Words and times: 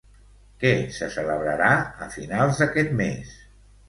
Què 0.61 0.69
se 0.95 1.09
celebrarà 1.15 1.67
a 2.05 2.07
finals 2.15 2.63
d'aquest 2.63 2.91
mes? 3.03 3.35